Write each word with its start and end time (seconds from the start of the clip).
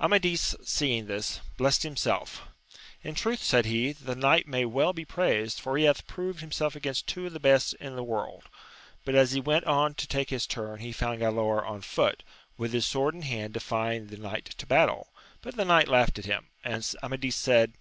Amadis 0.00 0.54
seeing 0.62 1.08
this, 1.08 1.40
blessed 1.56 1.82
himself: 1.82 2.42
In 3.02 3.16
truth, 3.16 3.42
said 3.42 3.66
he, 3.66 3.90
the 3.90 4.14
knight 4.14 4.46
may 4.46 4.64
well 4.64 4.92
be 4.92 5.04
praised, 5.04 5.58
for 5.58 5.76
he 5.76 5.82
hath 5.82 6.06
proved 6.06 6.38
himself 6.38 6.76
against 6.76 7.08
two 7.08 7.26
of 7.26 7.32
the 7.32 7.40
best 7.40 7.74
in 7.80 7.96
the 7.96 8.04
world; 8.04 8.44
but 9.04 9.16
as 9.16 9.32
he 9.32 9.40
went 9.40 9.64
on 9.64 9.94
to 9.94 10.06
take 10.06 10.30
his 10.30 10.46
turn 10.46 10.78
he 10.78 10.92
found 10.92 11.20
Galaor 11.20 11.66
on 11.68 11.80
foot, 11.80 12.22
with 12.56 12.72
his 12.72 12.86
sword 12.86 13.16
in 13.16 13.22
hand 13.22 13.54
defying 13.54 14.06
the 14.06 14.16
knight 14.16 14.44
to 14.58 14.66
battle, 14.66 15.12
but 15.40 15.56
the 15.56 15.64
knight 15.64 15.88
laughed 15.88 16.16
at 16.16 16.26
him 16.26 16.46
3 16.62 16.74
and 16.74 16.94
Amadis 17.02 17.34
said*. 17.34 17.72